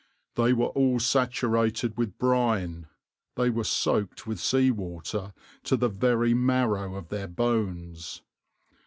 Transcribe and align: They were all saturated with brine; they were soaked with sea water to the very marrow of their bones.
They 0.33 0.51
were 0.51 0.69
all 0.69 0.99
saturated 0.99 1.95
with 1.95 2.17
brine; 2.17 2.87
they 3.35 3.51
were 3.51 3.63
soaked 3.63 4.25
with 4.25 4.39
sea 4.39 4.71
water 4.71 5.31
to 5.65 5.77
the 5.77 5.89
very 5.89 6.33
marrow 6.33 6.95
of 6.95 7.09
their 7.09 7.27
bones. 7.27 8.23